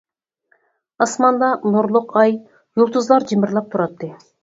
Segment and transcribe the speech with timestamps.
[1.05, 4.15] ئاسماندا نۇرلۇق ئاي، يۇلتۇزلار جىمىرلاپ تۇراتتى.